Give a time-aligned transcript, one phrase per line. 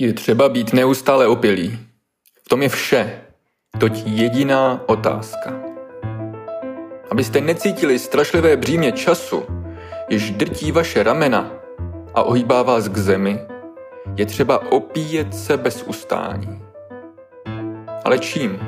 [0.00, 1.78] Je třeba být neustále opilý.
[2.44, 3.20] V tom je vše.
[3.78, 5.60] Toť jediná otázka.
[7.10, 9.42] Abyste necítili strašlivé břímě času,
[10.08, 11.52] jež drtí vaše ramena
[12.14, 13.40] a ohýbá vás k zemi,
[14.16, 16.62] je třeba opíjet se bez ustání.
[18.04, 18.60] Ale čím?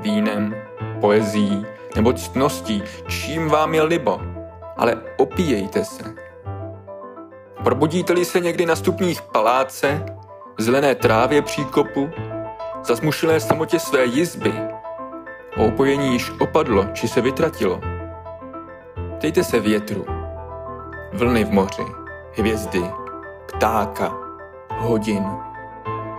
[0.00, 0.54] Vínem,
[1.00, 1.66] poezí
[1.96, 4.20] nebo ctností, čím vám je libo,
[4.76, 6.33] ale opíjejte se.
[7.64, 10.06] Probudíte-li se někdy na stupních paláce,
[10.58, 12.10] zelené trávě příkopu,
[12.84, 14.52] zasmušilé samotě své jizby,
[15.56, 17.80] o opojení již opadlo či se vytratilo.
[19.16, 20.04] Ptejte se větru,
[21.12, 21.86] vlny v moři,
[22.36, 22.84] hvězdy,
[23.46, 24.14] ptáka,
[24.78, 25.24] hodin,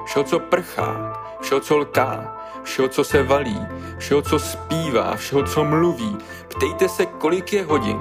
[0.05, 3.61] všeho, co prchá, všeho, co lká, všeho, co se valí,
[3.97, 6.17] všeho, co zpívá, všeho, co mluví.
[6.47, 7.99] Ptejte se, kolik je hodin.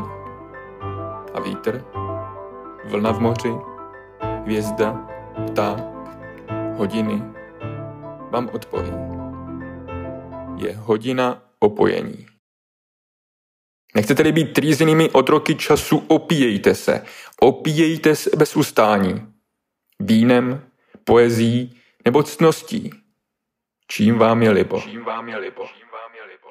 [1.35, 1.85] A vítr?
[2.85, 3.53] Vlna v moři,
[4.45, 5.09] hvězda,
[5.47, 5.85] pták,
[6.77, 7.23] hodiny,
[8.31, 8.93] vám odpoví.
[10.57, 12.27] Je hodina opojení.
[13.95, 17.05] Nechcete-li být trýzenými otroky času, opíjejte se.
[17.41, 19.35] Opíjejte se bez ustání.
[20.01, 20.71] Vínem,
[21.05, 22.91] poezí nebo ctností.
[23.87, 24.81] Čím vám je libo.
[24.81, 25.67] Čím vám je libo.
[25.67, 26.49] Čím vám je libo.